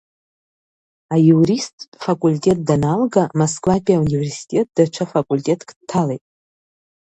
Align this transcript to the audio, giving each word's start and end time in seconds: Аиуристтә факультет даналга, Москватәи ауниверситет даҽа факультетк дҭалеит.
Аиуристтә 1.17 1.85
факультет 2.05 2.57
даналга, 2.69 3.23
Москватәи 3.41 3.97
ауниверситет 3.99 4.67
даҽа 4.75 5.05
факультетк 5.13 5.67
дҭалеит. 5.79 6.23